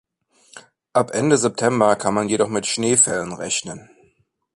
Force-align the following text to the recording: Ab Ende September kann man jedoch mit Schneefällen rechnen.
Ab 0.93 1.11
Ende 1.13 1.37
September 1.37 1.95
kann 1.95 2.15
man 2.15 2.27
jedoch 2.27 2.49
mit 2.49 2.65
Schneefällen 2.65 3.33
rechnen. 3.33 3.91